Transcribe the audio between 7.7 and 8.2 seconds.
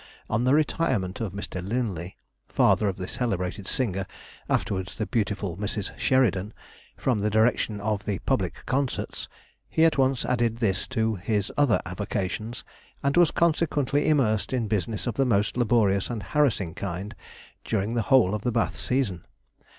of the